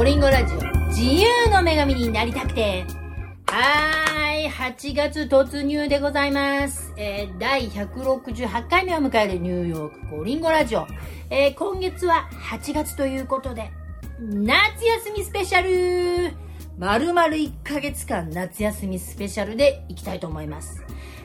[0.00, 2.86] コリンゴラジオ自由の女神になりたくて
[3.44, 6.94] はい、8月突入でございます。
[6.96, 10.86] えー第168回目を迎えるニューヨークコリンゴラジオ。
[11.28, 13.72] えー今月は8月ということで、
[14.20, 16.34] 夏休みスペシャル
[16.78, 20.82] 丸々1ヶ月間夏休みスペシャルでいきたいと思います。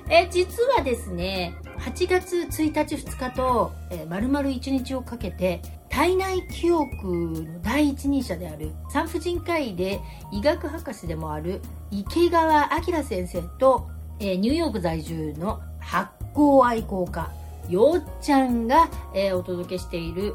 [0.10, 5.62] えー実はですね、8月1日2日と、えー丸々1日をかけて、
[5.96, 13.88] 体内記憶の第一人者である産婦人科医で医学博士でもある池川明先生と、
[14.20, 17.32] えーニューヨーク在住の発酵愛好家
[17.70, 20.34] よっちゃんが、えーお届けしている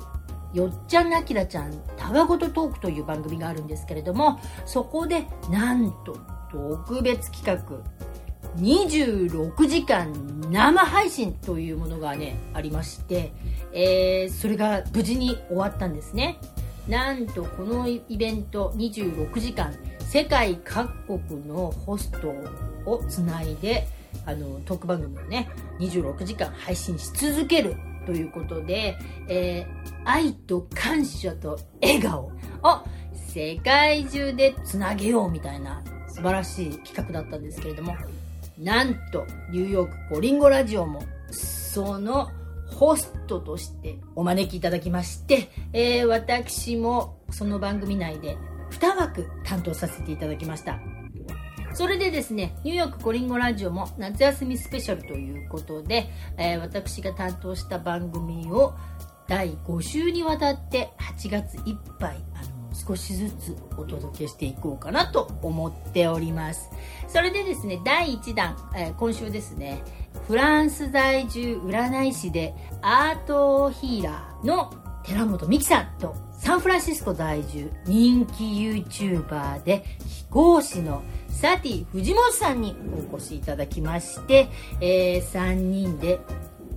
[0.55, 6.17] よっちゃんあきらちゃんたわごとトークという番組があるんですけれどもそこでなんと
[6.51, 7.85] 特別企画
[8.59, 10.13] 26時間
[10.51, 13.33] 生配信というものがねありまして、
[13.73, 16.39] えーそれが無事に終わったんですね。
[16.89, 22.35] なんとこのイベント26時間世界各国のホスト
[22.85, 23.87] をつないで
[24.27, 25.49] あのトーク番組をね
[25.79, 27.77] 26時間配信し続ける
[28.07, 28.97] ということで、
[29.29, 32.33] えー愛と感謝と笑顔を
[33.15, 37.95] 世界中でつなげようみたいな素晴らしい企画だったんですけれども
[38.61, 42.31] なんとニューヨークコリンゴラジオもその
[42.67, 48.37] ホストとしてお招きいただきまして、えー私もその番組内で
[48.73, 50.79] 2枠担当させていただきました。
[51.73, 58.75] それでですね、ニューヨークコリンゴラジオも夏休みスペシャルということで、えー私が担当した番組を
[59.27, 62.50] 第5週にわたって8月いっぱいあの
[62.87, 66.71] 少しずつお届けしていこうかなと思っております。
[67.09, 69.83] それでですね、第1弾、えー今週ですね、
[70.27, 74.73] フランス在住占い師でアートヒーラーの
[75.05, 82.77] 寺本美希さんとサンフランシスコ在住人気 YouTuber で飛行士のサティ藤本さんに
[83.11, 84.49] お越しいただきまして、
[84.81, 86.21] え3人で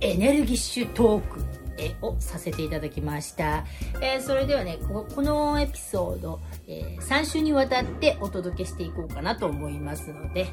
[0.00, 3.64] エネルギッシュトークえをさせていただきました、
[4.00, 10.46] えーそれではねここのエピソード、え3週にわたってお届けしていこうかなと思いますので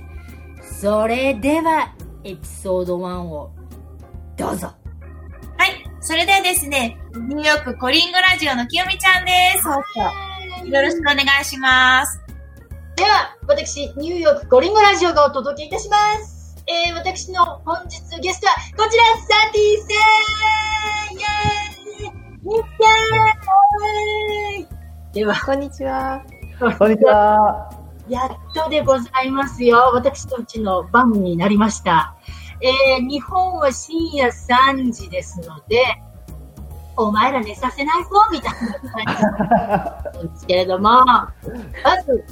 [0.80, 1.94] それでは
[2.24, 3.52] エピソード1を
[4.38, 4.68] どうぞ
[5.62, 5.88] はい。
[6.00, 10.68] それではですね、ニューヨークコリンゴラジオのきよみちゃんです。
[10.68, 12.20] よろしくお願いします。
[12.96, 16.31] では、私、ニューヨークコリンゴラジオがお届けいたします。
[16.68, 19.86] えー、私の本日のゲストは、こちら、サティさ
[21.12, 26.24] んイェーイみっちゃんでは、こんにちは。
[26.78, 27.70] こんにちは。
[28.08, 29.92] やっとでございますよ。
[29.94, 32.16] 私たちの番になりました。
[32.62, 35.84] えー、日本は深夜3時ですので、
[36.96, 41.34] お前ら寝させないぞみたいな感じなんですけれども、ま
[42.06, 42.24] ず、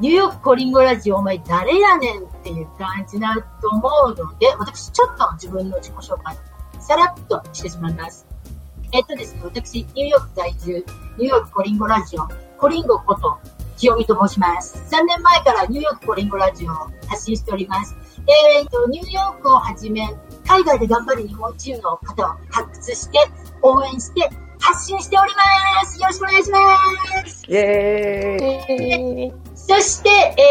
[0.00, 6.36] ニューヨークコリンゴラジオ、お前誰やねんっていう感じになると思うので、私ちょっと自分の自己紹介、
[6.80, 8.24] さらっとしてしまいます。
[8.92, 10.86] えっとですね、私、ニューヨーク在住、
[11.18, 13.38] ニューヨークコリンゴラジオ、コリンゴこと、
[13.76, 14.78] 清美と申します。
[14.88, 16.74] 3年前からニューヨークコリンゴラジオを
[17.08, 17.96] 発信しております。
[18.20, 20.08] えーと、ニューヨークをはじめ、
[20.46, 23.18] 海外で頑張る日本人の方を発掘して、
[23.62, 26.00] 応援して、発信しております。
[26.00, 26.58] よろしくお願いしま
[27.26, 27.44] す。
[27.48, 29.47] イェーイ。
[29.68, 30.08] えー、そして、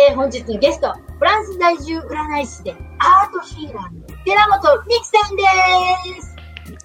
[0.10, 6.36] えー本日のゲスト、フランス在住占い師でアートヒーラーの寺本美希さんです。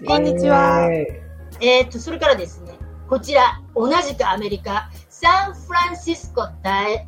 [0.06, 0.88] こんにちは。
[1.60, 2.72] えーと、それからですね、
[3.08, 7.06] こちら、同じくアメリカ、サンフランシスコ大、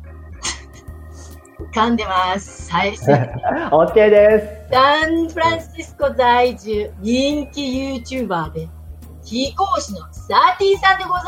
[1.73, 2.71] 噛んでます。
[2.71, 2.95] はい。
[2.95, 3.13] サ
[3.73, 4.75] オッケーです。
[5.07, 7.63] ンフランシスコ在住、人気
[8.03, 8.69] YouTuber で、
[9.25, 11.23] 飛行士のサーティさんでござい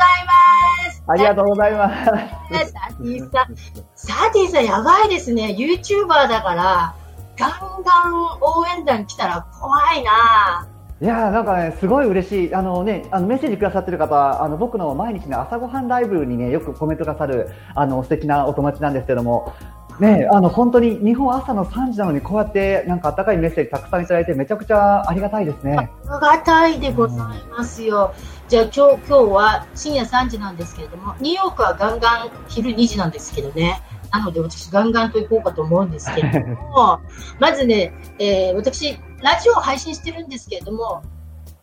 [0.86, 1.02] ます。
[1.08, 2.04] ありがとうございます。
[2.04, 3.56] サーティさん、
[3.96, 5.56] サーティさんやばいですね。
[5.58, 6.94] YouTuber だから、
[7.36, 7.50] ガン
[7.82, 10.68] ガン応援団来たら怖いな
[11.00, 12.54] いやーなんかね、すごい嬉しい。
[12.54, 19.54] あのね、あのメッセージくださってる方、あの僕の毎日の朝ごはんライブにね、よくコメントくださる、あの素敵なお友達なんですけども、
[20.00, 25.76] ね、あの本当に日本朝の3時なのにこうやってなんか温かいメッセージたくさんいただいてめちゃくちゃありがたいですね。
[25.76, 27.18] ありがたいでござい
[27.50, 28.14] ますよ。
[28.48, 33.82] じゃあ今日、今日は深夜3時なんですけれども、ニューヨークはガンガン昼2時なんですけどね。
[34.12, 37.00] なので私ガンガンと行こうかと思うんですけれども、
[37.40, 41.02] まずね、えー私、ラジオを配信してるんですけれども、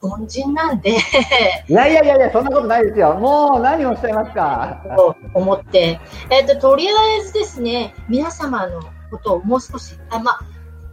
[0.05, 0.97] 凡人なんで、
[1.67, 3.15] いやいやいやいや、そんなことないですよ。
[3.15, 4.81] もう何をおっしゃいますか？
[4.95, 5.99] と思って、
[6.29, 8.81] えっ、と、とりあえずですね、皆様の
[9.11, 10.39] ことをもう少し、あ、まあ、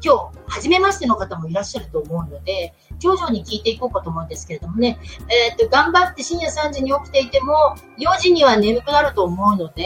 [0.05, 4.99] 今日、初めましての方もいらっしゃると思うので、徐々に聞いていこうかと思うんですけれどもね、
[5.29, 7.55] えっ、と、頑張って深夜3時に起きていても、
[7.99, 9.85] 4時には眠くなると思うので、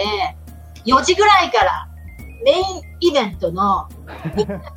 [0.87, 1.89] 4時ぐらいから
[2.45, 2.63] メイン
[3.01, 3.89] イベントの、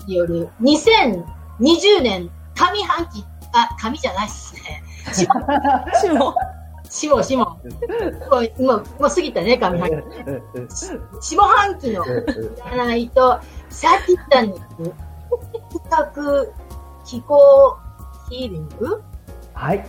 [0.08, 3.24] による2020年上半期、
[3.54, 4.84] あ、上じゃないですね。
[6.02, 6.36] しも。
[6.90, 7.36] 下、下。
[7.38, 11.36] もう、もう、もう過ぎたね、上半期。
[11.36, 14.94] 下半期の占いと、サーキッタに行く、
[15.72, 16.46] 企画、
[17.06, 17.78] 気候
[18.30, 19.02] ヒーリング？
[19.54, 19.86] はい。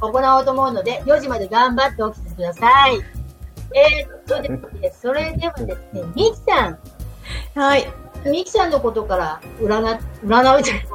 [0.00, 2.98] を行おうと思うので、4時まで頑張って起きてください。
[3.74, 6.78] えー、っとですね、それではですね、ミキさん、
[7.54, 7.86] はい。
[8.24, 10.86] ミキさんのことから占、占うじゃない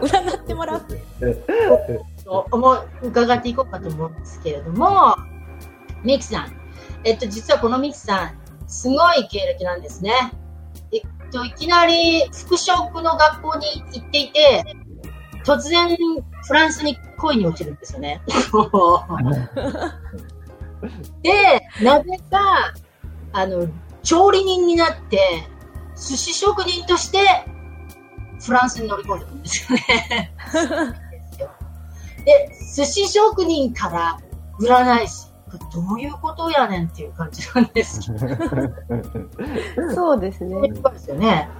[0.00, 0.82] 占ってもらう。
[2.50, 5.16] 思う、伺っていこうかと思うんですけれども、
[6.02, 6.56] ミキさん、
[7.04, 10.12] えっと、実はこのミキさん、すごい経歴なんですね。
[10.92, 14.64] えっと、いきなり服飾の学校に行っていて、
[15.44, 15.96] 突然
[16.46, 18.20] フランスに恋に落ちるんですよね。
[21.22, 22.74] で、なぜか、
[23.32, 23.66] あの、
[24.08, 25.18] 調理人になって、
[25.94, 27.18] 寿司職人として、
[28.40, 30.32] フランスに乗り込んでくるんですよね。
[32.24, 34.18] で、寿司職人から
[34.58, 35.28] 占い師。
[35.74, 38.36] どういうことやねんっていう感じなんですけど。
[39.94, 40.54] そうですね。
[40.54, 41.50] そうですよね。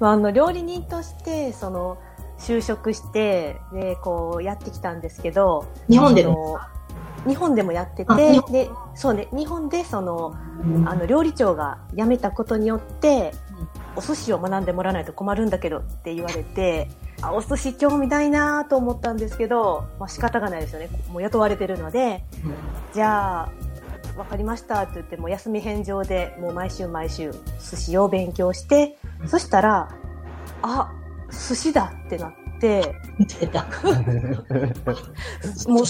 [0.00, 1.98] まあ、あの料理人としてその
[2.38, 6.58] 就職してでこうやってきたんですけど日本での
[7.26, 10.34] 日本でもやっててでそうね日本でその
[10.86, 13.32] あの料理長が辞めたことによって
[13.96, 16.88] お寿司を学んでもらわないと困るんだけどって言われて
[17.20, 20.88] あお寿司興味ないなと思ったんですけど、まあ仕方がないですよね。
[21.10, 22.22] もう雇われてるので
[22.92, 23.52] じゃあ
[24.14, 29.88] 分かりましたって言ってもう休み返上でもう毎週毎週寿司を勉強してそしたら
[30.62, 30.92] あ
[31.30, 32.94] 寿司だってなって。
[35.68, 35.86] もう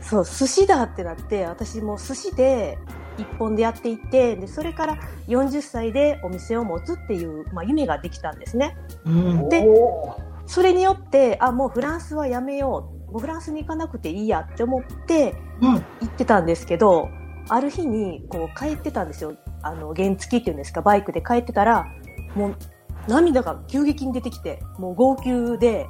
[0.00, 2.78] そう寿司だってなって私もう寿司で
[3.18, 9.48] 一本でやっていってでそれから40歳でお店を持つっていう、まあ、夢ができたんですねうん。
[9.48, 9.66] で
[10.46, 15.74] それによってあもうフランスはやめようもうフランスに行かなくていいやって思ってうん。
[15.74, 17.08] 行ってたんですけど
[17.48, 21.86] ある日にこう帰ってたんですよあの原付っていうんですかバイクで帰ってたら
[22.34, 22.56] もう
[23.08, 25.86] 涙が急激に出てきてもう号泣で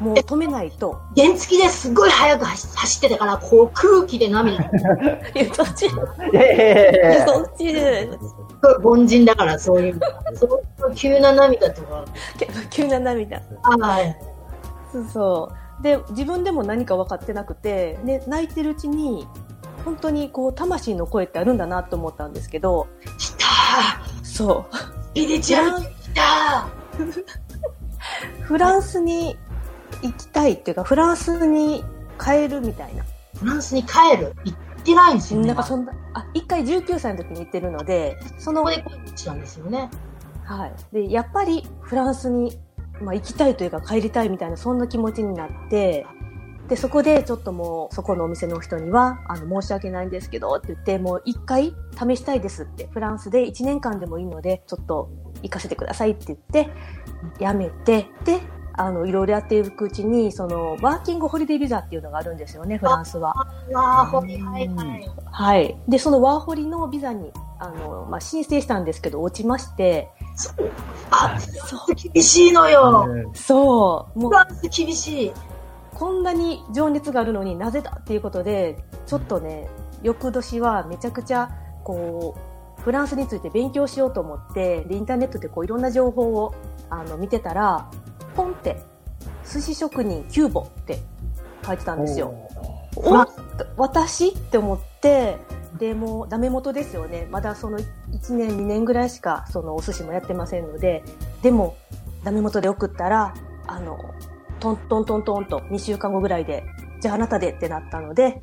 [0.00, 4.62] もう止めないと原付ですごい速く走走ってたから、こう空気で涙。
[5.34, 5.90] いやそっちい
[6.32, 8.08] やいやいそっちで
[8.82, 10.06] 凡人だから、そういうの。
[10.36, 10.46] そ
[10.86, 12.04] ういう急な涙とか。
[12.70, 14.16] 急な涙あはい。
[14.92, 19.26] そうそうで自分でも何か分かってなくてで泣いてるうちに
[19.84, 23.44] 本当にこう魂の声ってあるんだなと思ったんですけど来た
[24.24, 26.68] そうスピリチュアル来た
[28.42, 29.36] フランスに
[30.02, 31.84] 行きたいっていうかフランスに
[32.20, 33.04] 帰るみたいな
[33.38, 34.34] フランスに帰る？
[34.44, 35.48] 行ってないんですよね。
[35.48, 39.90] なんかそんなあ一回19歳の時に行ってるのでそのここで恋にしたんですよね。
[40.44, 42.56] はい、でやっぱりフランスに、
[43.02, 46.06] まあ、行きたいというか帰りたいみたいなそんな気持ちになって
[46.68, 55.10] でそこでちょっともうそこのお店の人にはあの申し訳ないんですけどって言ってもう一回試したいですってフランスで1年間でもいいのでちょっと
[55.42, 56.70] 行かせてくださいって言って
[57.38, 58.40] やめてで
[58.78, 63.34] あのいろいろやっていくうちにそのワーキングホリデービザっていうのがあるんですよねフランスは。
[63.72, 65.10] わあ、ほはいはいはい。
[65.30, 70.08] はい、でそのワーホリのビザにあの、まあ、申請したんですけど落ちまして
[71.10, 73.06] あ、そう厳しいのよ。
[73.34, 75.32] そうもうフランス厳しい。
[75.94, 79.68] こんなに情熱があるのになぜだっていうことで、ちょっとね、
[80.04, 81.50] 翌年はめちゃくちゃ、
[81.82, 82.36] こ
[82.78, 86.54] う、フランスについて勉強しようと思って、で、インターネットでこういろんな情報を
[86.88, 87.90] あの見てたら、
[88.38, 88.76] ポンって、
[89.52, 91.00] 寿司職人キューボって
[91.66, 92.32] 書いてたんですよ。
[92.94, 93.28] おあ
[93.76, 95.38] 私って思って、
[95.78, 97.26] でもうダメ元ですよね。
[97.30, 97.84] まだその1
[98.34, 101.02] 年2年ぐらいしかそのお寿司もやってませんので、
[101.42, 101.76] でも
[102.22, 103.34] ダメ元で送ったら、
[103.66, 103.98] あの、
[104.60, 106.64] トントントントンと2週間後ぐらいで、
[107.00, 108.42] じゃああなたでってなったので、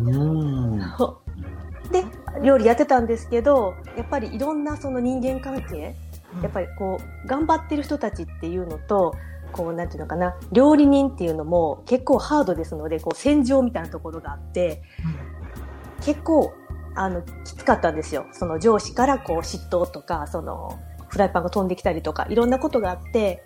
[0.00, 0.78] うん
[1.90, 2.04] で、
[2.42, 5.96] 料理やってたんですけど、やっぱりいろんなその人間関係、
[6.42, 9.14] やっぱりこう、頑張ってる人たちっていうのと、
[9.52, 14.82] こう、なんていうのかな、料理人っていうのも結構ハードですので、こう、戦場みたいなところがあって、
[16.02, 16.52] 結構、
[16.94, 18.26] あの、きつかったんですよ。
[18.32, 23.44] その上司からこう、嫉妬とか、その、フライパンが飛んできたりとか、いろんなことがあって、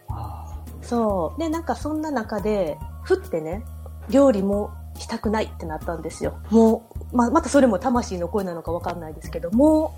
[0.83, 1.41] そう。
[1.41, 3.65] で、なんかそんな中で、ふってね、
[4.11, 6.39] 料理もしたくないってなったんですよ。
[6.51, 9.95] もう、まあ、またそれも魂の声なのかわかんないですけども、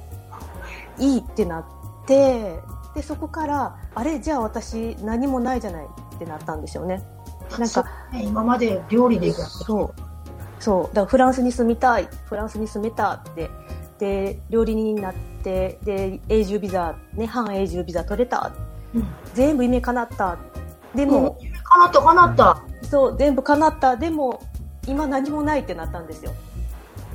[0.98, 1.64] いいってなっ
[2.06, 2.60] て、
[2.96, 7.04] で、そこから、あれ、じゃあ私何もないじゃないってなったんですよね。
[7.58, 10.00] なんか、ね今まで料理でそう。
[10.58, 10.94] そう。
[10.94, 12.08] だからフランスに住みたい。
[12.24, 13.50] フランスに住めたって。
[13.98, 18.50] で、料理人になって、で、永住ビザ、ね、半永住ビザ取れた。
[18.94, 20.38] うん全部夢叶った。
[20.94, 22.62] でもも、う、かなったかなった。
[22.88, 23.98] そう、全部叶った。
[23.98, 24.40] でも、
[24.86, 26.32] 今何もないってなったんですよ。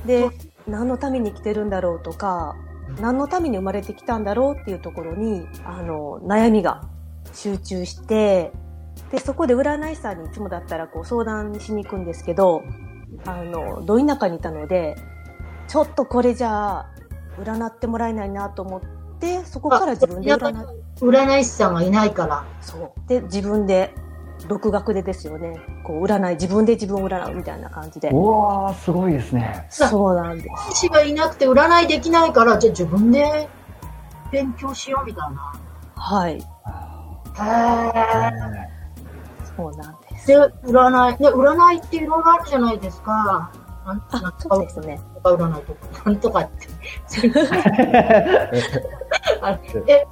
[0.06, 0.30] で、
[0.68, 2.56] 何のために生きてるんだろうとか、
[3.00, 6.82] 何のために生まれてきたんだろうっていうところに、あの、悩みが
[7.34, 8.52] 集中して、
[9.12, 12.64] で、そこで占い師さんにいつもだったらこう相談しに行くんですけど、
[13.26, 14.96] あの、ど田舎にいたので、
[15.68, 16.90] ちょっとこれじゃあ、
[17.40, 18.82] 占ってもらえないなと思っ
[19.20, 22.46] て、そこから自分で占い、占い師さんがいないから。
[22.62, 23.08] そう。
[23.08, 23.94] で、自分で、
[24.52, 25.62] 独学でですよね。
[25.86, 28.10] こう、占い、自分で自分を占うみたいな感じで。
[28.10, 29.66] うわー、すごいですね。
[29.70, 30.80] そうなんです。
[30.82, 33.48] 師がいなくて占いできないから、じゃあ自分で
[34.30, 35.54] 勉強しようみたいな。
[35.96, 36.34] はい。
[36.34, 36.42] へー。
[39.56, 40.28] そうなんです。
[40.28, 43.52] で、占い、ね、占いっていろいろあるじゃないですか。
[43.86, 45.00] なんなんあ、とかそうですね。
[45.16, 46.68] とか占いとか、なんとかって。
[49.42, 50.06] あえ、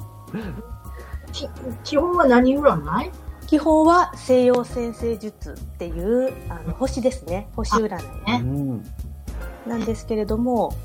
[1.33, 1.49] き
[1.83, 3.11] 基本は何占い？
[3.49, 7.47] 基本は西洋占星術っていう、あの、星ですね。
[7.55, 8.85] 星占いねうん
[9.65, 10.75] なんですけれども、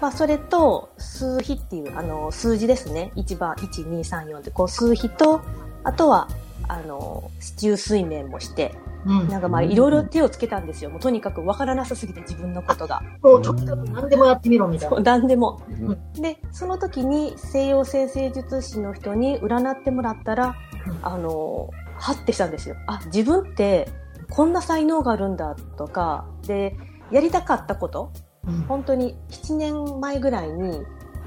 [0.00, 3.10] まあ、それと、数比っていう、あの、数字ですね。
[3.16, 5.40] 1番、1、2、3、4って、こう、数比と、
[5.82, 6.28] あとは、
[6.68, 8.72] あの、市中水面もして、
[9.04, 9.28] うん。
[9.28, 10.90] なんかまあ、いろいろ手をつけたんですよ。
[10.90, 13.02] もうとにかくわからなさすぎて自分のことが。
[13.20, 15.00] もうとにかく何でもやってみろみたいな。
[15.00, 15.60] 何でも。
[15.68, 20.54] うんで、その時に西洋占星術師の人に占ってもらったら、
[20.86, 21.70] うんあの、
[22.02, 22.76] はってしたんですよ。
[22.88, 23.88] あ、自分って
[24.28, 26.76] こんな才能があるんだとか、で、
[27.12, 28.12] やりたかったこと、
[28.46, 30.82] うん本当に7年前ぐらいに、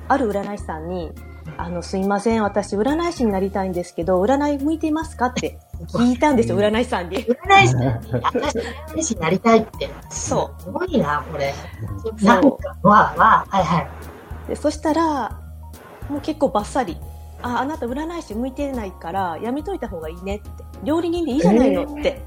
[0.09, 1.11] ある占い師さんに、
[1.57, 5.57] あの、すいません、私占い師になりたいんですけど、占い向いていますかって
[5.93, 7.17] 聞いたんですよ、うん占い師さんに。
[7.19, 9.89] 占い師占い師になりたいって。
[10.09, 11.53] そうすごいな、これ。
[12.21, 13.87] うなんか、わあわあ、はいはい。
[14.49, 15.39] でそしたら、
[16.09, 16.97] もう結構バッサリ、
[17.45, 20.49] あ、あなた占い師向いてないから、やめといた方がいいねって。
[20.83, 22.21] 料理人でいいじゃないのって。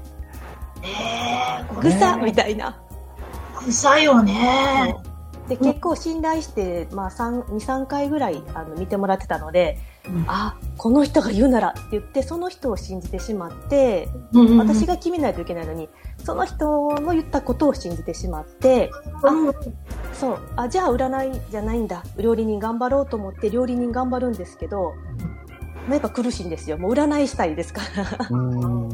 [0.81, 2.79] えー、こぐさみたいな。
[3.59, 4.95] れ、臭いよね。
[5.49, 14.07] で、結構信頼して、まあ、3、2、3回ぐらい、あの、見てもらってたので、うんあ、この人が言うならって言って、その人を信じてしまって、
[14.57, 15.89] 私が決めないといけないのに、
[16.23, 18.91] その人の言ったことを信じてしまって、
[19.23, 19.53] うん
[20.13, 22.03] そう、あ、じゃあ占いじゃないんだ。
[22.17, 24.93] 料理人頑張ろうと思って料理人頑張るんですけど、
[25.87, 26.77] まあやっぱ苦しいんですよ。
[26.77, 28.27] もう占いしたいですから。
[28.29, 28.89] うん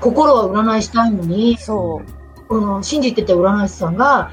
[0.00, 2.48] 心は占いしたいのに、そう。
[2.48, 4.30] この信じてた占い師さんが、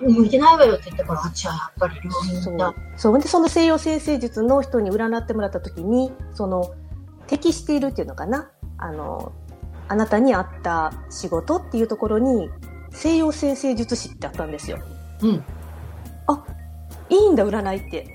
[0.00, 2.10] 向いてないわよって言ったから、あ、じゃあやっぱり料理
[2.42, 2.74] そう人だ。。
[2.96, 3.18] そう。
[3.18, 6.74] で、その西洋占星術の人に占ってもらった時に、その、
[7.28, 8.50] 適しているっていうのかな。
[8.76, 9.32] あの、
[9.88, 12.50] あなたに合った仕事っていうところに、
[12.90, 14.78] 西洋占星術師ってあったんですよ。
[15.22, 15.44] うん。
[17.10, 18.06] いいんだ、占いって。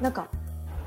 [0.00, 0.28] なんか、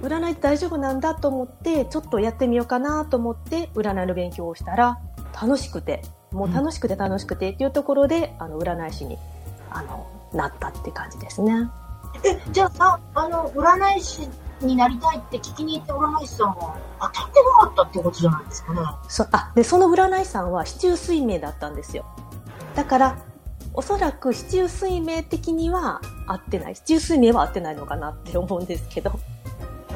[0.01, 4.99] 占いって大丈夫なんだと思って、ちょっとやってみようかなと思って、占いの勉強をしたら、
[5.39, 9.17] 楽しくて、もう楽しくて楽しくてっていうところで、あの、占い師に、
[9.69, 11.69] あの、なったって感じですね。
[12.23, 14.27] え、じゃあさ、あの、占い師
[14.65, 18.81] になりたいって聞きに行った占い師さんは当たってなかったってことじゃないですかね。
[19.07, 22.05] そあでその占い師さんは市中水明だったんですよ。
[22.75, 23.17] だから
[23.73, 26.75] おそらく市中水明的には合ってない。
[26.75, 29.11] 市中水明は合ってないのかなって思うんですけど、
[29.91, 29.93] へ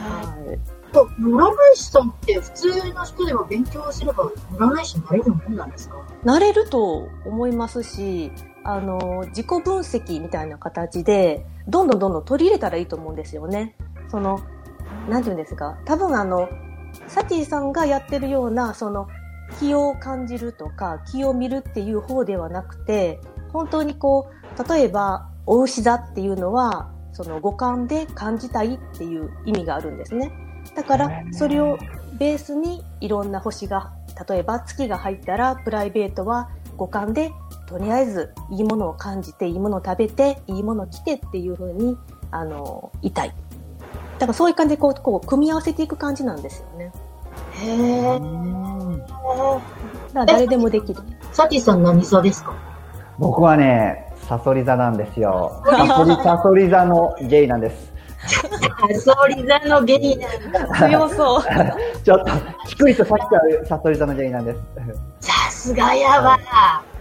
[0.00, 0.58] はい
[0.94, 5.96] 占い師さんって普通の人でも勉強すれば占い師になれるもんなんですか？
[6.22, 8.30] なれると思いますし
[8.64, 13.76] あの自己分析みたいな形でどんどんどんどん取り入れたらいいと思うんですよね。
[14.08, 14.40] その
[15.08, 15.78] なんていうんですか？
[15.84, 16.48] 多分あの
[17.08, 19.06] サティさんがやってるようなその
[19.60, 23.20] 気を感じるとか気を見るっていう方ではなくて
[23.52, 24.28] 本当にこ
[24.58, 30.32] う例えばお牛座っていうのはその五感で感じたいっていう意味があるんですね。
[30.74, 31.76] だからそれを
[32.18, 33.92] ベースにいろんな星が
[34.28, 37.30] 例えば月が入ったらプライベートは五感で
[37.66, 41.96] とりあえずいいものを感じていいものを食べていいものを着てっていう風に
[42.30, 43.34] あのいたい
[44.18, 46.92] だからそういう感じでこうこう組み合わせていく感じなんですよね
[47.52, 48.18] へえ。
[48.18, 49.60] だか
[50.14, 51.00] ら誰でもできる
[51.32, 52.54] サティさん何座ですか？
[53.18, 55.62] 僕はね、サソリ座なんですよ。
[55.64, 57.92] サソリ、サソリ座のゲイなんです。
[58.26, 58.38] サ
[59.00, 60.88] ソリ座のゲイなんだ。
[60.88, 61.42] 強そう
[62.02, 62.26] ちょっと、
[62.66, 64.60] 低いとさっきからサソリ座のゲイなんです。
[65.20, 66.38] さすがやわ。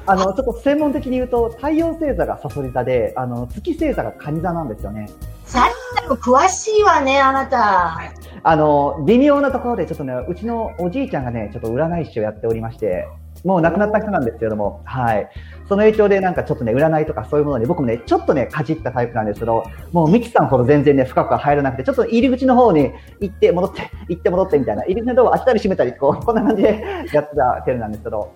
[0.06, 5.10] あの、ちょっと専門的に言うと、太陽星座がサソリ座で、あの、月星座が蟹座なんですよね。
[5.46, 7.98] サリさんも詳しいわね、あなた。
[8.44, 13.08] あの、微妙なところで、ちょっとね、うちのおじいちゃんがね、ちょっと占い師をやっておりまして、
[13.46, 15.30] もう亡くなった人なんですけれども、はい。
[15.68, 22.92] その影響でなんかちょっとね、占いとかそういうものに僕もね、ちょっとね、かじったタイプなんですけど、もうミキさんほど全然ね、深くは入らなくて、ちょっと入り口の方に
[23.22, 26.84] 行って戻って、行って戻ってみたいな、入り口のとこ開けたり閉めたり、こう、こんな感じで
[27.14, 28.32] やってたテレなんですけど、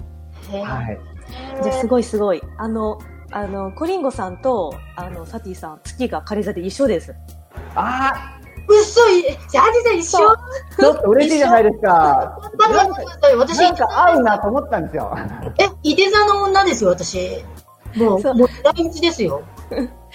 [0.64, 1.17] はい。
[1.62, 2.42] じゃあすごいすごい。
[2.58, 3.00] あの、
[3.32, 7.14] あの、コリンゴさんと、あの、サティさん、月が仮座で一緒です。
[7.76, 10.36] あ嘘い、サリさん一緒
[10.80, 12.38] ちょっと嬉しいじゃないですか。
[12.58, 15.16] 待って待って待って私、なんか合うなと思ったんですよ。
[15.60, 17.44] え、いて座の女ですよ、私。
[17.96, 19.42] もう、もう大日ですよ。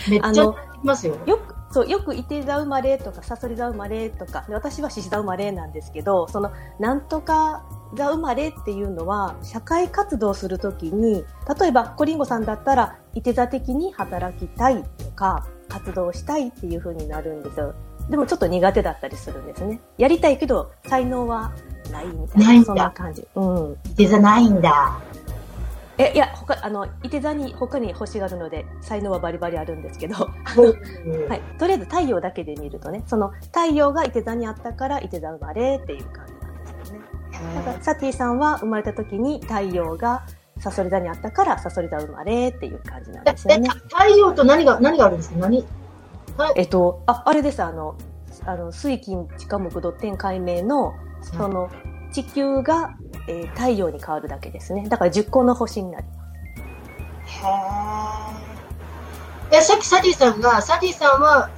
[0.09, 0.47] めっちゃい
[0.85, 1.17] ますよ。
[1.27, 7.65] よく、そう、よく、いて座生まれとか、さそり座生まれとか、で私は獅子座生まれなんですけど、その、なんとか
[7.95, 11.25] 座生まれっていうのは、社会活動するときに、
[11.59, 17.75] 例えば、コリンゴさんだったら、いて座的に働きたいとか、活動したいっていう風になるんですよ。
[18.11, 19.81] でもちょっと苦手だったりするんですね。
[19.97, 21.53] やりたいけど、才能は
[21.91, 22.65] ないみたいな。
[22.65, 23.27] そんな感じ。
[23.35, 23.77] うん。
[23.91, 25.01] いて座ないんだ。
[25.99, 31.29] え、いや、他、あの、いて座に他に星があるので、才能はバリバリあるんですけど、うん。
[31.29, 31.43] はい。
[31.59, 37.05] とりあえず太陽だけで見るとね、その太陽がいて座にあったからいて座生まれっていう感じなんですよね。
[37.57, 40.25] だからサティさんは生まれた時に太陽が
[40.59, 43.69] サソリ座にあったからサソリ座生まれっていう感じなんですよえ、ね。
[43.69, 45.37] 太陽と何が、何があるんですか？
[45.41, 45.67] 何？
[46.57, 47.97] えっと、あ、あれです、あの、
[48.47, 51.69] あの、水金地下木土天解明の、その、
[52.13, 52.95] 地球が、
[53.29, 54.89] えー太陽に変わるだけですね。
[54.89, 57.47] だから10個の星になります。
[57.47, 57.49] へ
[59.53, 59.59] え。
[59.59, 61.51] え、さっきサディさんが、サディさんは、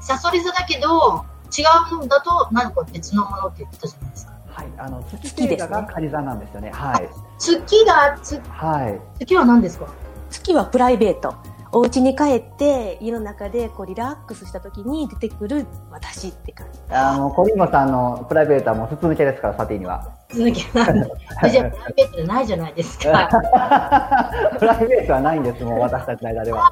[0.00, 1.24] サソリ座だけど、
[1.56, 1.62] 違
[1.94, 4.32] うのだと何か別のものって言ってたじゃないですか。
[4.48, 4.66] はい。
[4.78, 6.70] あの、月月ですが仮座なんですよね。
[6.72, 7.08] はい。
[7.38, 9.00] 月が、つはい。
[9.18, 9.86] 月は何ですか？
[10.30, 11.34] 月はプライベート。
[11.72, 16.78] お家に帰って、家の中でこうリラックスした時に出てくる私って感じ。
[16.94, 20.10] あの、コリンゴさんのプライベートはもう筒抜けですから、サティには。
[20.36, 21.10] 続きなんで
[21.50, 23.28] じゃあ、プライベートじゃないじゃないですか。
[24.58, 26.70] プライベートはないんです、もう私たちの間では。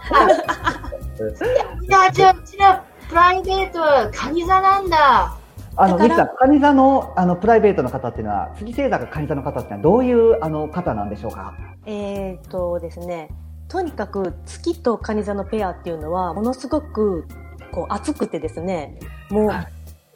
[1.83, 5.35] いや、じゃあ、うちら、プライベートはカニ座なんだ。
[5.77, 11.55] あの、ミキさん、カニ座の、あの、プライベートの方っていうのは、月星座がカニ座の方っていうのはどういう、あの、方なんでしょうか？
[11.87, 13.29] えー、とですね、
[13.69, 17.27] とにかく月と蟹座のペアっていうのはものすごく
[17.73, 18.99] こう熱くてですね、
[19.31, 19.67] もうはい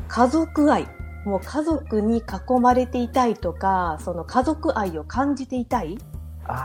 [0.08, 0.88] 家族愛、
[1.28, 5.98] もう家族に囲まれていたいとか、その家族愛を感じていたい。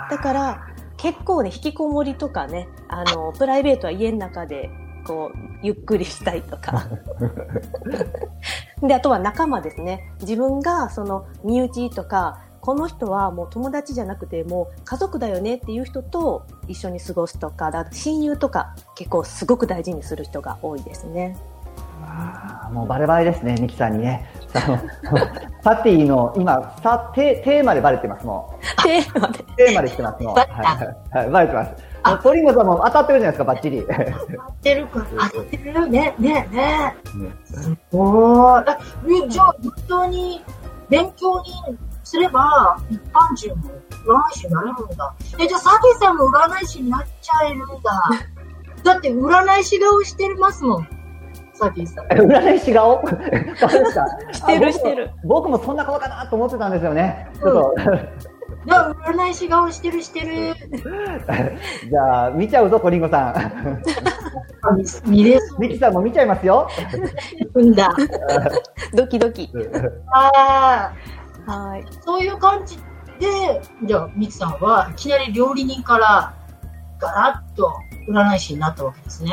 [0.10, 4.69] だから結構ね、引きこもりとかね、あの、プライベートは家の中で
[5.06, 6.88] こう、ゆっくりしたいとか。
[8.82, 10.13] で、あとは仲間ですね。
[10.21, 21.38] 自分がその身内とか、この人はもう友達じゃなくてもう家族だよねっていう人と一緒に過ごすとか、だ親友とか結構すごく大事にする人が多いですね。
[22.02, 24.30] あーもうバレバレですね、ミキさんにね。
[24.56, 24.80] あの
[25.63, 29.39] サティの今さテ、テーマでバレてます、もテーマで。
[29.39, 29.44] う。
[29.56, 30.36] テーマで来てます、もう。
[30.36, 31.94] はい、はい、バレてます。
[32.06, 33.86] もうトリさんも当たってるじゃないですか、バッチリ。
[33.88, 36.96] 当てるか、当てるね、ね、ね。
[37.94, 38.80] おー、あ
[39.26, 40.44] えじゃあ、本当に
[40.89, 43.72] 勉強にすれば、一般人も
[44.06, 45.13] 占い師になれるんだ。
[45.39, 47.76] え、じゃあ、サケさんも占い師になっちゃえるんだ。
[48.84, 50.88] だって、占い師顔してますもん。
[51.54, 52.06] サケさん。
[52.08, 52.98] 占い師顔？
[53.04, 53.16] 顔で
[53.86, 54.06] すか？
[54.34, 55.12] してるあしてる。
[55.24, 57.28] 僕も僕もそんな顔かなと思ってたんですよね。
[57.39, 57.76] ちょっと、
[59.12, 60.56] 占い師顔してるしてる。
[61.89, 63.38] じゃあ、見ちゃうぞ、コリンゴさん。
[64.66, 64.86] あ見
[65.18, 66.68] 見れそミキさんも見ちゃいますよ。
[67.56, 67.89] うんだ。
[68.96, 69.50] ドキドキ。
[70.12, 70.92] あ
[71.48, 71.52] あ。
[71.52, 71.84] はい。
[72.02, 72.78] そういう感じ
[73.20, 76.34] で、じゃあ、ミキさんはいきなり料理人から
[77.00, 77.74] ガラッと
[78.10, 79.32] 占い師になったわけですね。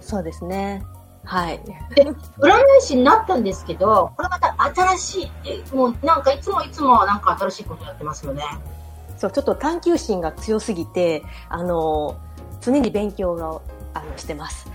[0.00, 0.82] そうですね。
[1.26, 1.60] はい。
[1.90, 4.54] 占い師になったんですけど、これまた
[4.96, 8.42] 新しい、えもうなんかいつもいつもなんか新しいことやってますよね。
[9.16, 12.16] そう、ちょっと探求心が強すぎて、あの、
[12.60, 13.60] 常に勉強が、
[13.94, 14.70] あの、してます。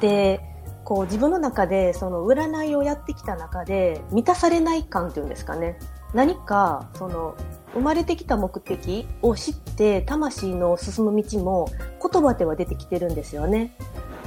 [0.00, 0.40] で、
[0.84, 5.78] こう自分の中で、その占いをやってきた中で、満たされない感っていうんですかね。
[6.14, 7.34] 何か、その、
[7.74, 11.68] 生まれてきた目的を知って、魂の進む道も
[12.00, 13.74] 言葉では出てきてるんですよね。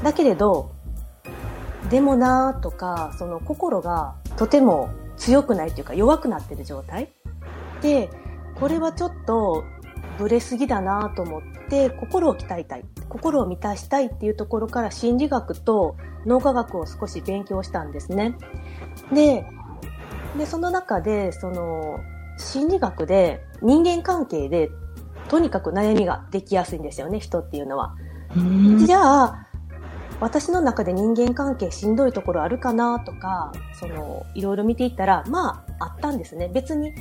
[0.04, 0.72] だけれど、
[1.92, 7.10] でもなーとか、その心がとても強くないというか弱くなってる状態。
[7.82, 8.10] で、
[8.56, 9.66] これはちょっと
[10.18, 12.86] ブレすぎだなと思って心を鍛えたい。
[13.10, 18.38] 心を満たしたいっていうところから心理学と脳科学を少し勉強したんですね。
[19.14, 19.46] で
[20.38, 22.00] でその中でその
[22.38, 24.70] 心理学で人間関係で
[25.28, 27.96] とにかく悩みができやすいんですよね人っていうのは。
[28.86, 29.48] じゃあ
[30.22, 36.48] 私の中で人間関係しんどいところあるかなとか、その、いろいろ見ていったら、まあ、あったんですね。
[36.54, 36.94] 別に、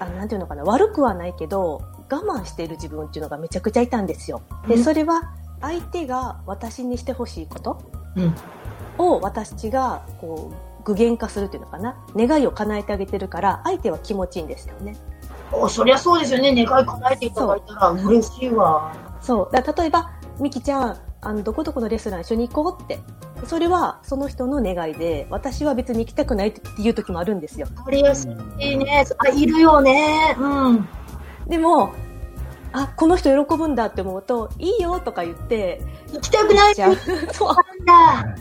[0.00, 4.42] あなんていうのかな、悪くはないけど、我慢している自分っていうのがめちゃくちゃいたんですよ。
[4.66, 7.78] で、うんそれは、相手が私にしてほしいこと
[8.16, 8.34] うん。
[8.98, 11.96] を私が、こう、具現化するっていうのかな。
[12.16, 14.96] 願いを叶えてあげてるから、相手は気持ちいいんですよね。
[15.52, 16.52] おそりゃそうですよね。
[16.52, 18.92] 願い叶えていただいたら嬉しいわ。
[19.20, 19.48] そう。
[19.52, 23.00] だ例えば、みきちゃん、あの、どこどこのレストラン一緒に行こうって。
[23.46, 27.66] それは、その人の願いで、私は別に行きたくないっていう時もあるんですよ。
[27.76, 28.28] わかりやす
[28.58, 29.04] いね。
[29.18, 30.36] あ、いるよね。
[30.38, 30.88] うん。
[31.48, 31.92] でも、
[32.72, 35.80] あ、この人喜ぶんだって思うと、いいよとか言って、
[36.12, 36.94] 行きたくないじゃあ、
[37.32, 38.36] そう、んだ。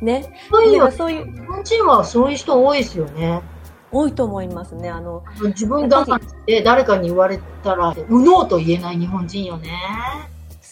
[0.00, 0.32] ね。
[0.50, 3.42] そういうだからそういう、日本人はそういう人多いですよね。
[3.90, 4.90] 多いと思いますね。
[4.90, 9.72] あの、自分我慢して誰かに言われたら、うのうと言えない日本人よね。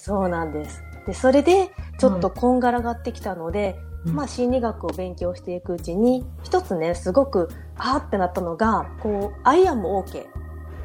[0.05, 0.85] そうなんです。
[1.07, 10.27] で、それで、ちょっとこんがらがってきたので、うんまあ、心理学を勉強していくうちに、一つね、すごく、あーってなったのが、こう、I am OK。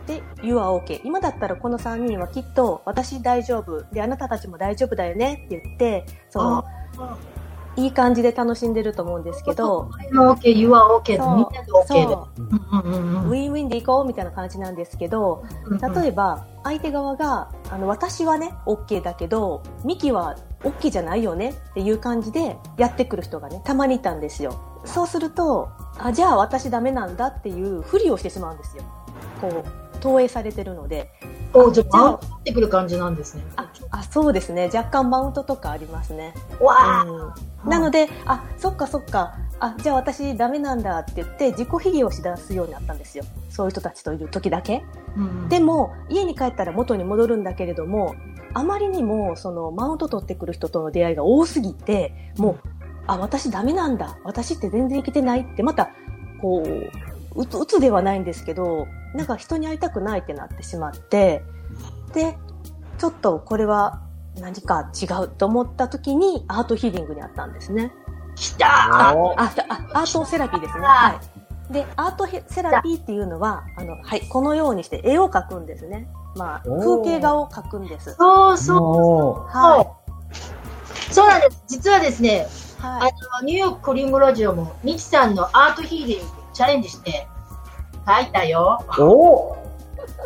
[0.07, 1.01] で、You are OK。
[1.03, 3.83] 今だったらこの3人はきっと、私大丈夫。
[3.91, 6.63] で、あなたたちも大丈夫だよねって言って、その、
[7.79, 12.15] いい感じで楽しんでると思うんですけど、I'm OK, you are OK みんなで OK で。
[12.15, 15.43] ウィンウィンで行こうみたいな感じなんですけど、
[15.95, 24.59] 例えば、相手側が、あの、私はね、OK だけど、ミキは OK じゃないよねっていう感じでやってくる人がね、たまにいたんですよ。
[24.85, 28.83] そうすると、あ、じゃあ私ダメなんだっていうふりをしてしまうんですよ。
[29.39, 31.11] こう、投影されてるので。
[31.53, 33.43] おじゃあ、じゃあマウントってくる感じなんですね。
[33.55, 34.69] あ、あそうですね。
[34.73, 36.33] 若干マウントとかありますね。
[36.59, 37.33] わあ、
[37.63, 39.35] うん、なので、あ、そっかそっか。
[39.59, 43.23] あ、じゃあ私ダメなんだって言って自己卑下をしだすようになったんですよ。
[43.49, 44.83] そういう人たちといる時だけ。
[45.17, 48.15] うんでも、家に帰ったら元に戻るんだけれども、
[48.53, 52.59] あまりにも、その、マウント取ってくる人との出会いが多すぎて、もう、
[53.07, 54.17] あ、私ダメなんだ。
[54.23, 55.91] 私って全然生きてないって、また、
[56.41, 61.43] こう、うつ、うつではないんですけど、なんか人に会いたくないってなってしまって、
[62.13, 62.37] で、
[62.97, 64.01] ちょっとこれは
[64.39, 67.91] 何か違うと思った時に、アートヒーリングにあったんですね。
[68.35, 70.81] 来たおあ、あアートセラピーですね。
[70.83, 71.19] は
[71.69, 71.73] い。
[71.73, 76.07] で、アートヘセラピーっていうのは、あの、はい、このようにして絵を描くんですね。
[76.35, 78.15] まあ、風景画を描くんです。
[78.15, 78.79] そうそう。
[78.79, 79.95] もは
[81.11, 81.63] そうなんです。
[81.67, 82.47] 実はですね、
[82.79, 82.81] い。
[82.81, 83.11] はあい。
[83.41, 86.25] の、ニューヨークコリングラジオも、ミキさんのアートヒーリング
[86.59, 87.25] チャレンジして、
[88.05, 88.83] 書いたよ。
[88.97, 89.57] うお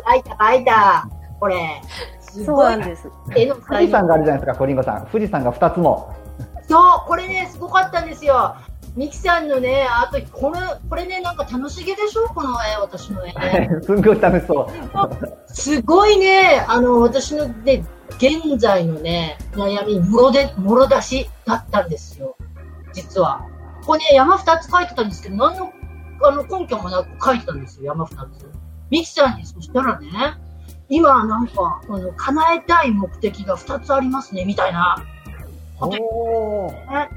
[0.04, 1.08] 書いた、書いた。
[1.38, 1.80] これ。
[2.20, 3.08] すそうごないんです。
[3.36, 5.06] 絵の富士山があるじゃないですか、コリンゴさん。
[5.12, 6.12] 富士山が2つも。
[6.68, 8.56] そう、これね、すごかったんですよ。
[8.96, 10.58] ミキさんのね、あと、これ、
[10.90, 12.26] これね、なんか楽しげでしょ？
[12.34, 13.70] この絵、私の絵ね。
[13.86, 14.68] すんごい楽しそう。
[15.54, 17.84] すごいね、あの、私のね、
[18.16, 22.34] 現在のね、悩み、もろで、もろ出しだったんですよ。
[22.92, 23.46] 実は。
[23.82, 25.70] ここね、山二つ書いてたんですけど、何の、
[26.22, 28.20] あの、根拠もなく書いてたんですよ、山二つ。
[28.90, 30.08] ミキさんに、そしたらね、
[30.88, 34.96] 今なんか、あの、叶えたい目的が二つありますね、みたいな。
[35.80, 37.10] おーね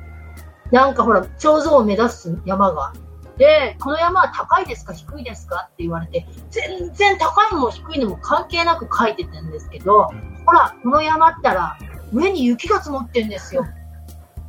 [0.72, 2.94] なんかほら、頂上を目指す山が。
[3.38, 5.70] で、この山は高いですか低いですか？
[5.72, 10.12] って言われて、全然高いのも低いのも関係なく書いてたんですけど、
[10.46, 11.78] ほら、この山ったら
[12.12, 13.66] 上に雪が積もってんですよ。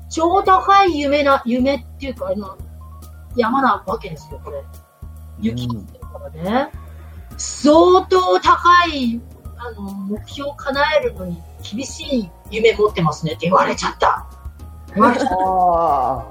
[0.09, 2.57] 超高い夢な、夢っていうか、あの、
[3.39, 4.63] 山なわけですよ、これ。
[5.41, 6.71] 雪ってるからね。
[7.37, 9.21] 相当高い、
[9.57, 14.27] あの、目標を叶えるのに厳しい夢持ってますねって言われちゃった。
[14.95, 15.35] 言われちゃった。
[15.37, 16.25] あ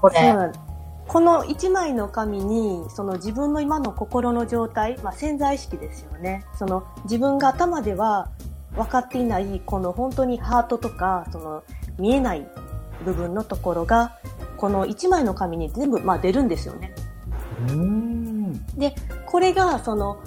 [0.00, 0.34] これ。
[1.06, 6.44] この一枚の紙に、その自分の今の心の状態、まあ、潜在意識ですよね。
[6.58, 8.30] その自分が頭では
[8.74, 11.62] 分かっていない、この本当にハートとか、その
[11.98, 12.46] 見えない
[13.04, 14.16] 部分のところが、
[14.56, 16.94] この一枚の紙に全部、まあ、出るんですよね。
[18.76, 18.94] で、
[19.26, 20.18] これが、その、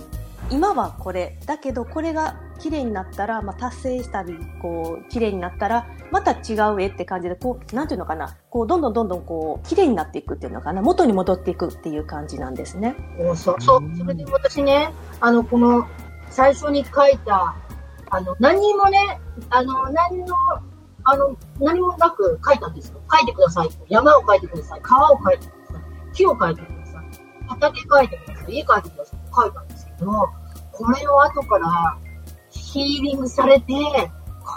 [0.49, 12.95] 今はこれ、だけどこれが綺麗になったら、まあ、達成したり、こう、綺麗になったら、また違う絵って感じで、こう、なんていうのかな、こう、どんどんどんどんこう、綺麗になっていくっていうのかな、元に戻っていくっていう感じなんですね。
[13.61, 15.85] そうそれで私ね、あの、この、
[16.29, 17.55] 最初に書いた、
[18.09, 20.35] あの、何にもね、あの、何の、
[21.09, 22.99] あの、何もなく書いたんですよ。
[23.09, 23.69] 書いてください。
[23.87, 24.81] 山を書いてください。
[24.81, 26.13] 川を書いてください。
[26.13, 27.05] 木を書いてください。
[27.47, 28.53] 畑書いてください。
[28.53, 29.19] 家書いてください。
[29.33, 30.11] 書いたんですけど、
[30.73, 31.97] これを後から
[32.49, 33.73] ヒーリングされて、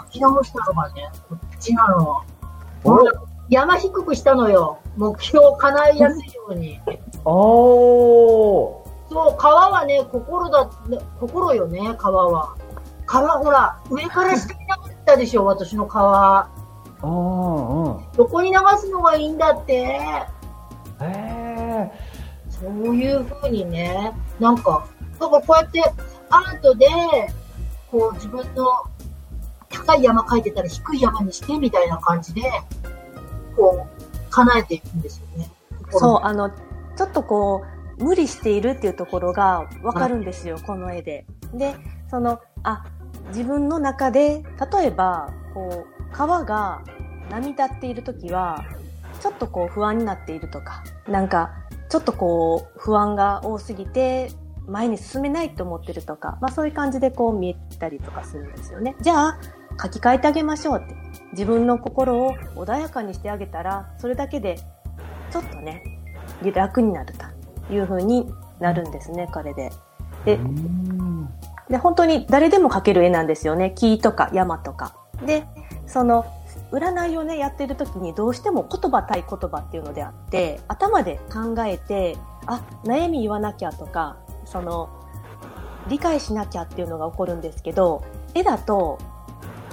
[0.05, 2.21] 書き直したのがね、こっちなの。
[2.83, 2.99] お
[3.47, 4.79] 山低くしたのよ。
[4.97, 6.81] 目標を叶えやすいように。
[7.23, 12.55] おーそう、川はね、心だ、ね心よね、川は。
[13.05, 15.95] 川、ほら、上から下に流れったでしょ、私の皮。
[17.03, 18.11] うんうん。
[18.15, 19.73] どこに流すのがいいんだって。
[19.73, 20.21] へ
[21.01, 21.91] え。
[22.49, 24.87] そういう風にね、なんか、
[25.19, 25.83] だからこうやって
[26.29, 26.87] アートで、
[27.89, 28.65] こう自分の
[29.69, 32.43] 高い山描いてたら低い山にしてみたいな感じで、
[33.55, 35.51] こう、叶えていくんですよね。
[35.91, 37.63] そう、あの、ちょっとこ
[37.99, 41.25] う、無理しているっていうところがわかるんですよ、この絵で。
[41.53, 41.75] で、
[42.09, 42.85] その、あ、
[43.31, 46.81] 自分の中で、例えば、こう、川が
[47.29, 48.63] 波立っているときは、
[49.19, 51.51] ちょっとこう不安になっているとか、なんか、
[51.89, 54.29] ちょっとこう、不安が多すぎて、
[54.67, 58.95] 前に進めないと思ってるとか、まあそういう感じでこう見えたりとかするんですよね。
[59.01, 59.39] じゃあ、
[59.81, 60.95] 書き換えてあげましょうって。
[61.33, 64.57] 自分の心を穏やかにしてあげたら、それだけで、
[65.29, 65.83] ちょっとね、
[66.53, 67.13] 楽になる
[67.67, 69.71] という風になるんですね、これで。
[70.25, 70.39] で、
[71.69, 73.73] で、本当に誰でも描ける絵なんですよね。
[73.75, 74.95] 木とか山とか。
[75.25, 75.45] で、
[75.87, 76.25] その、
[76.71, 84.89] 占いをね、やってる時にどうしても言葉対言葉っていうのであって、頭で考えて、あ、悩み言わなきゃとか、その、
[85.87, 88.99] 理解しなきゃっていうのが起こるんですけど、絵だと、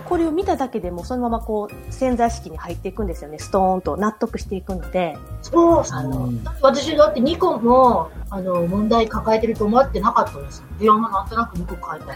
[0.09, 3.39] これを見ただけでもそのままこう潜在意識に入っていくんですよね。
[3.39, 5.17] ストーンと納得していくので。
[5.43, 6.31] そう、あの、
[6.63, 10.65] 私だって2個も、あの、問題抱えてると思ってなかったんですよ。
[10.81, 12.15] いや、まあなんとなく2個書いた。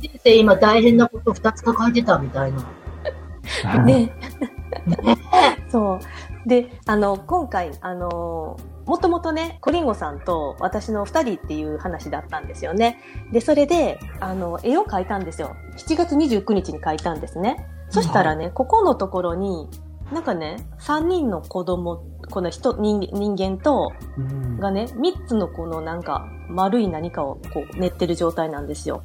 [0.00, 3.80] 人生今大変なこと2つ抱えてたみたいな。
[3.84, 4.12] ね。
[5.70, 6.00] そ
[6.44, 6.48] う。
[6.48, 12.98] で、あの、今回、あの、もともとね、コリンゴさんと私の二人っていう話だったんですよね。
[13.32, 15.56] で、それで、あの、絵を描いたんですよ。
[15.76, 17.68] 7月29日に描いたんですね。
[17.90, 19.68] そしたらね、ここのところに、
[20.10, 29.02] なんかね、3人の子供、この人、人人間と、うんがね、3つのこのなんか丸い何かをこう練ってる状態なんですよ。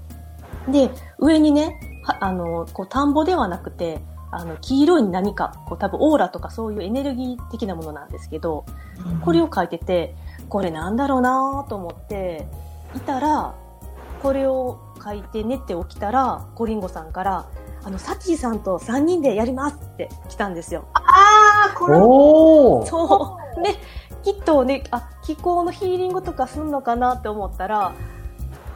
[0.69, 4.01] で、上にね、はあの、こう田んぼではなくて、
[4.35, 8.65] あの、黄色い何か、こう多分オーラとかそういうエネルギー的なものなんですけど、
[9.23, 10.15] これを書いてて、
[10.49, 12.47] これなんだろうなと思って、
[12.95, 13.55] いたら、
[14.21, 17.45] これを書いて寝て起きたら、コリンゴさんから、
[17.83, 20.85] あの、サチーさんと3人でやりますって来たんですよ。
[20.93, 21.95] ああ、これ。
[22.89, 23.63] そう。
[23.63, 23.75] で、
[24.23, 27.93] きっとね、あ、気候のヒーリングとかすんのかなって思ったら、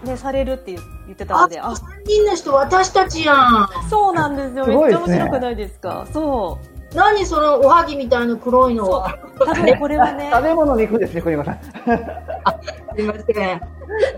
[0.03, 3.67] ね、されるって言言ってたあ、ので、あ、3人の人私たちやん。
[3.89, 4.65] そうなんですよ。
[4.65, 6.05] すめっちゃ面白くないですか？
[6.13, 6.95] そう。
[6.95, 9.17] 何そのおはぎみたいな黒いのは？。
[9.39, 11.60] 多分これはね、 食べ物に行くんですね、栗山さん。
[12.95, 13.62] すいません。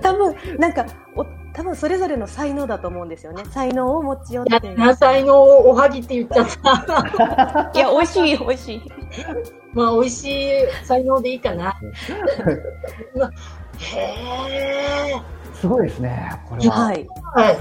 [0.02, 3.44] 多分、なんか、お多分それぞれの才能だと思うんですよね。
[3.50, 4.76] 才能を持ち寄って。
[4.78, 6.48] 野菜のおはぎって言っちゃっ
[6.86, 7.72] た。
[7.80, 8.82] いや、美味しい、美味しい。
[9.74, 10.50] まあ、美味しい
[10.86, 11.76] 才能でいいかな。
[13.80, 15.39] へえ。
[15.60, 16.86] すごいですね、これは。
[16.86, 17.08] はい。
[17.36, 17.58] はい。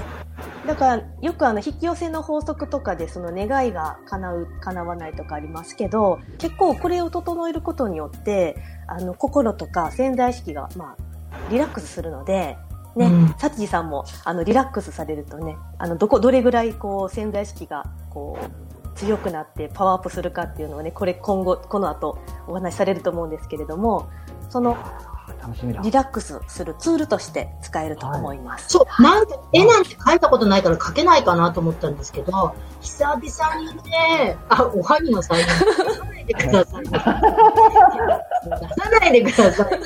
[0.67, 8.55] だから、よくあの、引き寄せの法則とかで、その願いが叶う、叶わないとかありますけど、結構これを整えることによって、
[8.87, 12.57] あの、心とか潜在意識が、まあ、リラックスするので、
[12.95, 24.09] ね、うんサチジさんも、あの、リラックスされるとね、あの、どこ、どれぐらい、こう、潜在意識が、こう、強くなってパワーアップするかっていうのをね、これ今後、この後お話しされると思うんですけれども、
[24.49, 24.75] その
[25.41, 25.91] 楽しみだリ。
[25.91, 28.69] ラックスするツールとして使えると思います。
[28.69, 36.83] そう、なんか、絵なんて描いたことないから描けないかなと思ったんですけど、久々にね、あ、おはぎの才能、出さないでください。
[36.83, 37.09] 出さ
[38.99, 39.79] ないでください。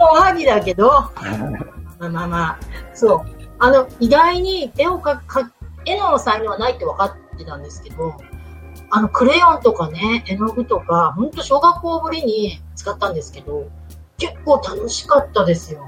[0.00, 2.58] おはぎだけど、まあまあまあ、
[2.94, 3.20] そう。
[3.58, 5.52] あの、意外に絵を描く、
[5.84, 8.14] 絵の才能はないって分かってたんですけど、
[8.90, 13.68] あの、クレヨンとかね、絵の具とか、ほんと小学校ぶりに使ったんですけど、
[14.18, 15.86] 結構楽しかったですよ。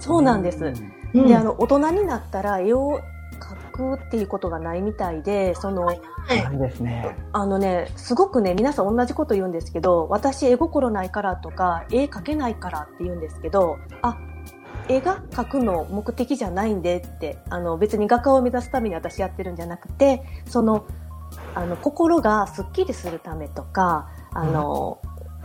[0.00, 0.64] そうなんです。
[0.64, 0.92] うん
[1.26, 3.00] で、あの、大人になったら絵を
[3.72, 6.00] 描くっていうことがないみたいで、その、はい
[6.52, 7.16] いいですね。
[7.32, 14.16] あのね、すごくね、皆さん同じこと言うんですけど、私絵心ないからとか、絵描けないからって言うんですけど、あ、
[14.88, 20.86] 絵が描くの目的じゃないんでって、あの、別に画家を目指すために私やってるんじゃなくて、その、
[21.54, 24.98] あの、心がスッキリするためとか、あの、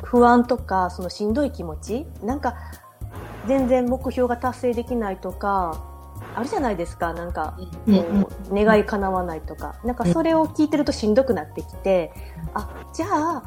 [0.04, 2.56] 不安とか、そのしんどい気持ち、なんか、
[3.48, 5.84] 全然目標が達成できないとか、
[6.36, 8.28] あるじゃないですか、なんか、うん。
[8.52, 12.12] 願い叶わないとか、なんかそれを聞いてるとしんどくなってきて、
[12.54, 13.43] あ、じゃあ、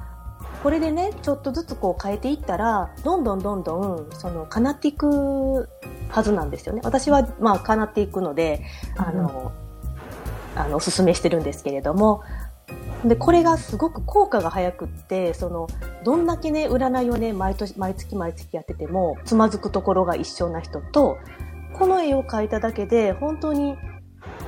[0.63, 5.69] これでね、ちょっとずつこう変えていったら、どんどんどんどん、その、叶っていく
[6.09, 6.83] はずなんですよね。
[6.85, 8.63] 私は、まあ、叶っていくので、
[8.97, 9.53] あの、
[10.57, 12.23] あの、おすすめしてるんですけれども、
[13.05, 15.67] で、これがすごく効果が早くって、その、
[16.05, 21.19] どんだけね、占いをね、毎年、毎月毎月やってても、つまずくところが一緒な人と、
[21.75, 23.77] この絵を描いただけで、本当に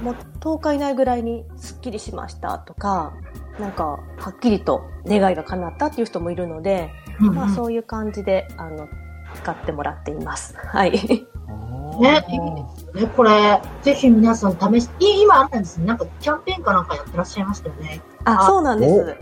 [0.03, 3.15] もう10日以内ぐらいにスッキリしましたとか、
[3.59, 8.88] なんか、はっきりと願いが叶ったっていう人もいるので、うんうんまあそういう感じで、あの、
[9.35, 10.57] 使ってもらっています。
[10.57, 10.93] はい。
[12.01, 13.07] ね、いいですよね。
[13.17, 15.87] これ、ぜひ皆さん試し、い今あったんですね。
[15.87, 18.01] なんかキャンペーンかなんかやってらっしゃいましたよね。
[18.24, 19.16] あ、あそうなんです。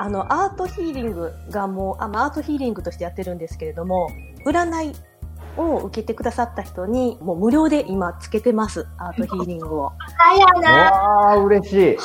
[0.00, 4.10] あの、アートヒーリングがもう、あまあ、アートヒーリングとしてやってるんですけれども、
[4.46, 4.92] 占い
[5.56, 8.86] を受けてくださった人に、もう無料で今つけてます。
[8.96, 9.92] アートヒーリングを。
[10.16, 10.72] 早いな。
[10.72, 11.98] わあ、嬉しい。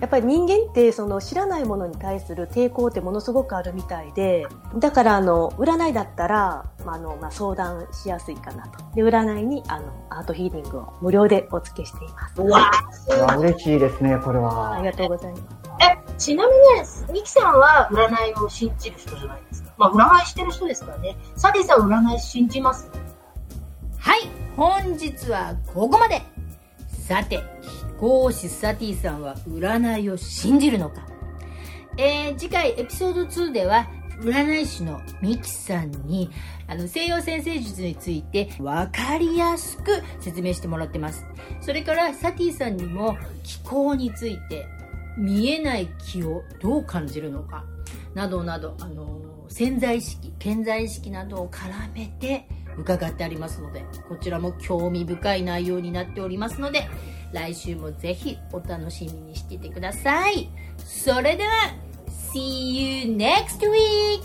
[0.00, 4.46] やっぱり人間ってその知らないものに対する抵抗ってものすごくあるみたいで、
[4.78, 8.84] だからあの、占いだったら、まあ、あの、まあ、相談しやすいかなと。
[8.94, 12.34] で、占いにあの、アートヒーリングを無料でお付けしています。
[12.42, 12.70] うわ
[13.38, 14.84] 嬉しいですね、これあはり。
[14.84, 15.44] がとうございます。
[15.80, 19.72] え、ちなみにね、ミキさんは占いを信じる人じゃないですか？
[19.78, 21.16] まあ、占いしてる人ですからね。
[21.36, 22.90] サディさん占い信じます？
[23.98, 26.22] はい、本日はここまで。
[26.88, 27.42] さて、
[27.96, 31.06] 飛行士サティさんは占いを信じるのか？
[31.96, 33.88] えー、次回エピソード2では、
[34.20, 36.30] 占い師のミキさんに、
[36.66, 41.24] あの、西洋先生術について分かりやすく説明してもらってます。
[41.62, 44.66] それから、サティさんにも気候について、
[45.16, 47.64] 見えない気をどう感じるのか、
[48.12, 52.46] などなど、あの、潜在意識、潜在意識などを絡めて
[52.78, 56.88] 伺ってありますので、こちらも興味深い内容になっておりますので、
[57.32, 60.48] 来週もぜひお楽しみにしていてください。
[60.78, 61.74] それでは、
[62.32, 64.22] See you next week!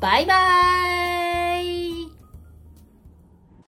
[0.00, 1.97] バイバイ